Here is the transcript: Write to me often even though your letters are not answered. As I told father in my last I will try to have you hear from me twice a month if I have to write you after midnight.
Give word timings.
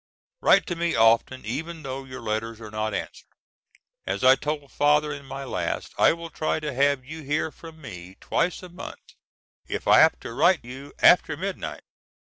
Write 0.41 0.65
to 0.65 0.75
me 0.75 0.95
often 0.95 1.45
even 1.45 1.83
though 1.83 2.05
your 2.05 2.21
letters 2.21 2.59
are 2.59 2.71
not 2.71 2.91
answered. 2.91 3.27
As 4.07 4.23
I 4.23 4.33
told 4.35 4.71
father 4.71 5.13
in 5.13 5.27
my 5.27 5.43
last 5.43 5.93
I 5.95 6.11
will 6.11 6.31
try 6.31 6.59
to 6.59 6.73
have 6.73 7.05
you 7.05 7.21
hear 7.21 7.51
from 7.51 7.79
me 7.79 8.17
twice 8.19 8.63
a 8.63 8.69
month 8.69 9.13
if 9.67 9.87
I 9.87 9.99
have 9.99 10.19
to 10.21 10.33
write 10.33 10.65
you 10.65 10.91
after 11.03 11.37
midnight. 11.37 11.83